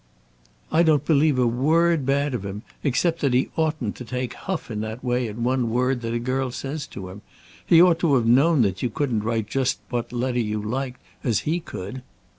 "I 0.71 0.81
don't 0.81 1.05
believe 1.05 1.37
a 1.37 1.45
word 1.45 2.07
bad 2.07 2.33
of 2.33 2.43
him, 2.43 2.63
except 2.83 3.19
that 3.19 3.35
he 3.35 3.51
oughtn't 3.55 3.95
to 3.97 4.03
take 4.03 4.33
huff 4.33 4.71
in 4.71 4.81
that 4.81 5.03
way 5.03 5.27
at 5.27 5.37
one 5.37 5.69
word 5.69 6.01
that 6.01 6.11
a 6.11 6.17
girl 6.17 6.49
says 6.49 6.87
to 6.87 7.09
him. 7.09 7.21
He 7.63 7.79
ought 7.83 7.99
to 7.99 8.15
have 8.15 8.25
known 8.25 8.63
that 8.63 8.81
you 8.81 8.89
couldn't 8.89 9.23
write 9.23 9.47
just 9.47 9.77
what 9.91 10.11
letter 10.11 10.39
you 10.39 10.59
liked, 10.59 11.01
as 11.23 11.41
he 11.41 11.59
could." 11.59 12.01